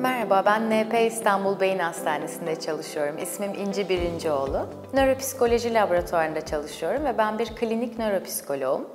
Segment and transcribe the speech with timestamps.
[0.00, 3.18] Merhaba, ben NP İstanbul Beyin Hastanesi'nde çalışıyorum.
[3.18, 4.68] İsmim İnci Birincioğlu.
[4.94, 8.88] Nöropsikoloji laboratuvarında çalışıyorum ve ben bir klinik nöropsikoloğum.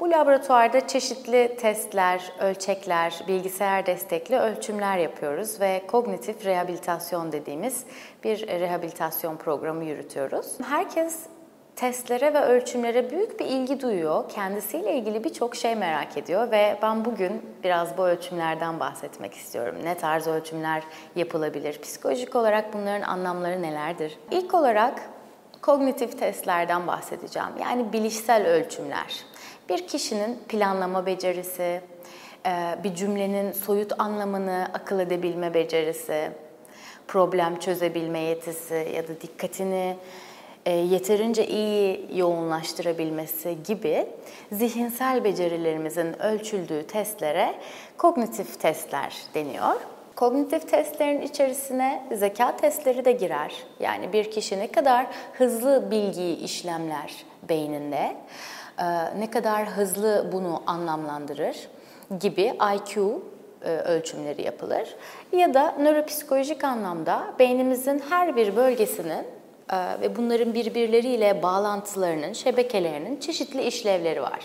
[0.00, 7.84] Bu laboratuvarda çeşitli testler, ölçekler, bilgisayar destekli ölçümler yapıyoruz ve kognitif rehabilitasyon dediğimiz
[8.24, 10.46] bir rehabilitasyon programı yürütüyoruz.
[10.68, 11.26] Herkes
[11.80, 14.28] testlere ve ölçümlere büyük bir ilgi duyuyor.
[14.28, 19.74] Kendisiyle ilgili birçok şey merak ediyor ve ben bugün biraz bu ölçümlerden bahsetmek istiyorum.
[19.84, 20.82] Ne tarz ölçümler
[21.16, 21.80] yapılabilir?
[21.82, 24.18] Psikolojik olarak bunların anlamları nelerdir?
[24.30, 25.10] İlk olarak
[25.62, 27.48] kognitif testlerden bahsedeceğim.
[27.60, 29.24] Yani bilişsel ölçümler.
[29.68, 31.80] Bir kişinin planlama becerisi,
[32.46, 36.30] e, bir cümlenin soyut anlamını akıl edebilme becerisi,
[37.08, 39.96] problem çözebilme yetisi ya da dikkatini
[40.66, 44.06] e, yeterince iyi yoğunlaştırabilmesi gibi
[44.52, 47.54] zihinsel becerilerimizin ölçüldüğü testlere
[47.98, 49.74] kognitif testler deniyor.
[50.16, 53.54] Kognitif testlerin içerisine zeka testleri de girer.
[53.80, 58.16] Yani bir kişi ne kadar hızlı bilgiyi işlemler beyninde,
[58.78, 58.84] e,
[59.20, 61.56] ne kadar hızlı bunu anlamlandırır
[62.20, 63.22] gibi IQ
[63.62, 64.96] e, ölçümleri yapılır.
[65.32, 69.39] Ya da nöropsikolojik anlamda beynimizin her bir bölgesinin
[69.72, 74.40] ve bunların birbirleriyle bağlantılarının, şebekelerinin çeşitli işlevleri var.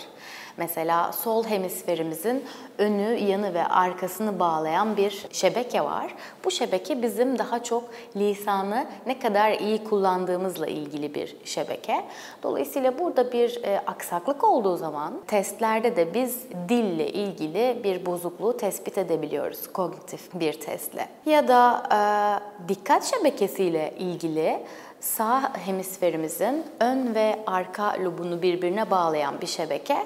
[0.57, 2.45] Mesela sol hemisferimizin
[2.77, 6.15] önü, yanı ve arkasını bağlayan bir şebeke var.
[6.45, 7.83] Bu şebeke bizim daha çok
[8.15, 12.05] lisanı ne kadar iyi kullandığımızla ilgili bir şebeke.
[12.43, 18.97] Dolayısıyla burada bir e, aksaklık olduğu zaman testlerde de biz dille ilgili bir bozukluğu tespit
[18.97, 21.07] edebiliyoruz kognitif bir testle.
[21.25, 24.59] Ya da e, dikkat şebekesiyle ilgili
[25.05, 30.05] sağ hemisferimizin ön ve arka lobunu birbirine bağlayan bir şebeke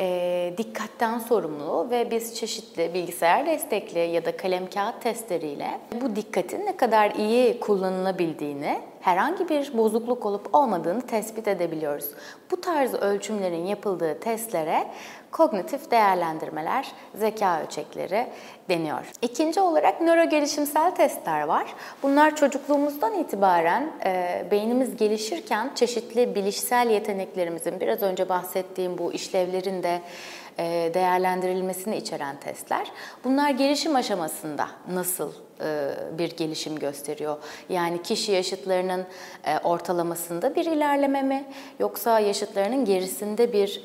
[0.00, 6.66] e, dikkatten sorumlu ve biz çeşitli bilgisayar destekli ya da kalem kağıt testleriyle bu dikkatin
[6.66, 12.06] ne kadar iyi kullanılabildiğini, herhangi bir bozukluk olup olmadığını tespit edebiliyoruz.
[12.50, 14.86] Bu tarz ölçümlerin yapıldığı testlere
[15.30, 18.26] kognitif değerlendirmeler, zeka ölçekleri
[18.68, 19.10] deniyor.
[19.22, 21.66] İkinci olarak nöro gelişimsel testler var.
[22.02, 29.85] Bunlar çocukluğumuzdan itibaren e, beynimiz gelişirken çeşitli bilişsel yeteneklerimizin biraz önce bahsettiğim bu işlevlerin de
[30.58, 32.86] e, değerlendirilmesini içeren testler.
[33.24, 37.36] Bunlar gelişim aşamasında nasıl e, bir gelişim gösteriyor?
[37.68, 39.06] Yani kişi yaşıtlarının
[39.44, 41.44] e, ortalamasında bir ilerleme mi
[41.78, 43.82] yoksa yaşıtlarının gerisinde bir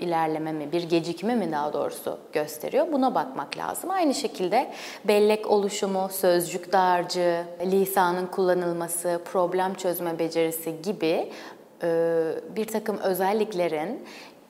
[0.00, 2.92] ilerleme mi, bir gecikme mi daha doğrusu gösteriyor?
[2.92, 3.90] Buna bakmak lazım.
[3.90, 4.70] Aynı şekilde
[5.04, 11.32] bellek oluşumu, sözcük dağarcığı, lisanın kullanılması, problem çözme becerisi gibi
[12.56, 14.04] bir takım özelliklerin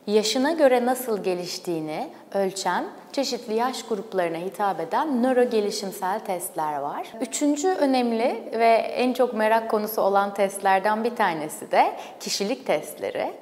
[0.08, 7.08] yaşına göre nasıl geliştiğini ölçen çeşitli yaş gruplarına hitap eden nöro gelişimsel testler var.
[7.20, 13.32] Üçüncü önemli ve en çok merak konusu olan testlerden bir tanesi de kişilik testleri.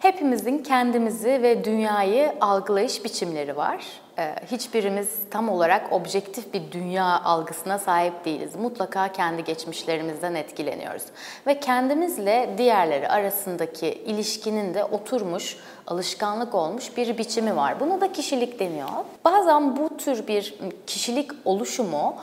[0.00, 3.84] Hepimizin kendimizi ve dünyayı algılayış biçimleri var.
[4.18, 8.56] Ee, hiçbirimiz tam olarak objektif bir dünya algısına sahip değiliz.
[8.56, 11.02] Mutlaka kendi geçmişlerimizden etkileniyoruz.
[11.46, 15.56] Ve kendimizle diğerleri arasındaki ilişkinin de oturmuş,
[15.86, 17.80] alışkanlık olmuş bir biçimi var.
[17.80, 18.88] Buna da kişilik deniyor.
[19.24, 20.54] Bazen bu tür bir
[20.86, 22.14] kişilik oluşumu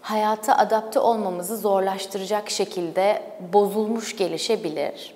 [0.00, 3.22] hayata adapte olmamızı zorlaştıracak şekilde
[3.52, 5.14] bozulmuş gelişebilir.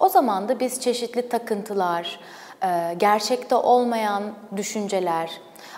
[0.00, 2.20] O zaman da biz çeşitli takıntılar,
[2.64, 4.22] e, gerçekte olmayan
[4.56, 5.30] düşünceler,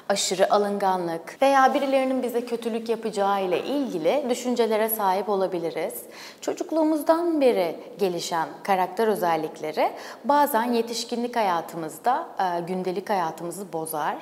[0.09, 5.95] aşırı alınganlık veya birilerinin bize kötülük yapacağı ile ilgili düşüncelere sahip olabiliriz.
[6.41, 9.91] Çocukluğumuzdan beri gelişen karakter özellikleri
[10.25, 14.17] bazen yetişkinlik hayatımızda e, gündelik hayatımızı bozar.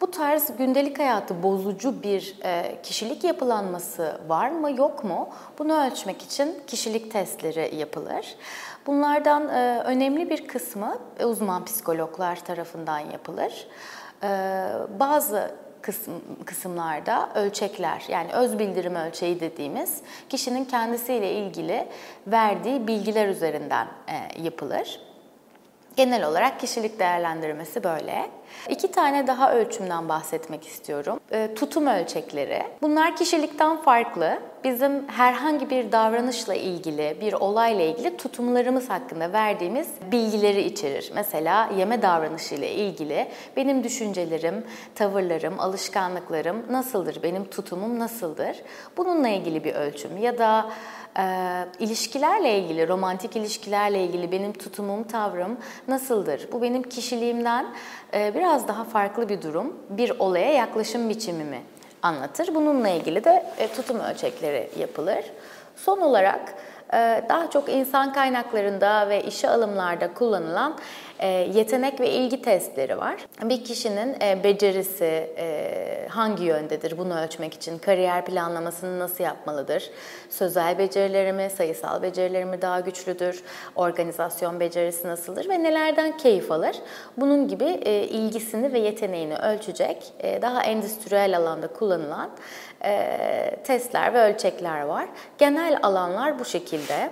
[0.00, 5.28] Bu tarz gündelik hayatı bozucu bir e, kişilik yapılanması var mı yok mu?
[5.58, 8.36] Bunu ölçmek için kişilik testleri yapılır.
[8.86, 13.66] Bunlardan e, önemli bir kısmı uzman psikologlar tarafından yapılır.
[14.22, 14.28] E,
[15.00, 15.50] bazı
[15.82, 16.14] kısım,
[16.44, 21.88] kısımlarda ölçekler yani öz bildirim ölçeği dediğimiz kişinin kendisiyle ilgili
[22.26, 25.07] verdiği bilgiler üzerinden e, yapılır.
[25.98, 28.30] Genel olarak kişilik değerlendirmesi böyle.
[28.68, 31.20] İki tane daha ölçümden bahsetmek istiyorum.
[31.32, 32.62] E, tutum ölçekleri.
[32.82, 34.38] Bunlar kişilikten farklı.
[34.64, 41.12] Bizim herhangi bir davranışla ilgili, bir olayla ilgili tutumlarımız hakkında verdiğimiz bilgileri içerir.
[41.14, 44.64] Mesela yeme davranışı ile ilgili benim düşüncelerim,
[44.94, 48.56] tavırlarım, alışkanlıklarım nasıldır, benim tutumum nasıldır?
[48.96, 50.70] Bununla ilgili bir ölçüm ya da
[51.18, 51.24] e,
[51.78, 56.48] ilişkilerle ilgili, romantik ilişkilerle ilgili benim tutumum, tavrım nasıldır?
[56.52, 57.66] Bu benim kişiliğimden
[58.14, 59.76] e, biraz daha farklı bir durum.
[59.90, 61.62] Bir olaya yaklaşım biçimimi
[62.02, 62.54] anlatır.
[62.54, 65.24] Bununla ilgili de e, tutum ölçekleri yapılır.
[65.76, 66.54] Son olarak
[67.28, 70.78] daha çok insan kaynaklarında ve işe alımlarda kullanılan
[71.18, 73.26] e, yetenek ve ilgi testleri var.
[73.42, 75.28] Bir kişinin e, becerisi
[76.08, 79.90] hangi yöndedir bunu ölçmek için, kariyer planlamasını nasıl yapmalıdır,
[80.30, 83.42] sözel becerileri mi, sayısal becerileri mi daha güçlüdür,
[83.76, 86.76] organizasyon becerisi nasıldır ve nelerden keyif alır.
[87.16, 87.64] Bunun gibi
[88.10, 90.12] ilgisini ve yeteneğini ölçecek
[90.42, 92.30] daha endüstriyel alanda kullanılan
[93.64, 95.08] testler ve ölçekler var.
[95.38, 96.44] Genel alanlar bu
[96.78, 97.10] şekilde.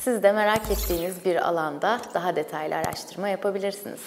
[0.00, 4.00] Siz de merak ettiğiniz bir alanda daha detaylı araştırma yapabilirsiniz.